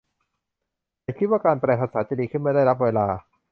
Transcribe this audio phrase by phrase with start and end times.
[1.03, 3.07] ฉันคิดว่าการแปลภาษาจะดีขึ้นเมื่อได้รับเวลา